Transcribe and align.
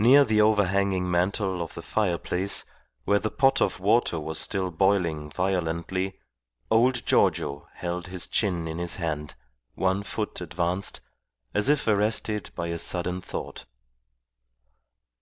Near 0.00 0.24
the 0.24 0.40
overhanging 0.40 1.08
mantel 1.08 1.62
of 1.62 1.74
the 1.74 1.80
fireplace, 1.80 2.64
where 3.04 3.20
the 3.20 3.30
pot 3.30 3.62
of 3.62 3.78
water 3.78 4.18
was 4.18 4.40
still 4.40 4.72
boiling 4.72 5.30
violently, 5.30 6.18
old 6.68 7.06
Giorgio 7.06 7.68
held 7.74 8.08
his 8.08 8.26
chin 8.26 8.66
in 8.66 8.78
his 8.78 8.96
hand, 8.96 9.36
one 9.76 10.02
foot 10.02 10.40
advanced, 10.40 11.00
as 11.54 11.68
if 11.68 11.86
arrested 11.86 12.50
by 12.56 12.66
a 12.66 12.76
sudden 12.78 13.20
thought. 13.20 13.66